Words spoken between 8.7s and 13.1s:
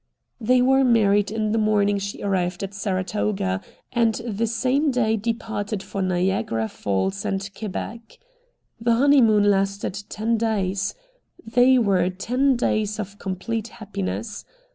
The honeymoon lasted ten days. They were ten days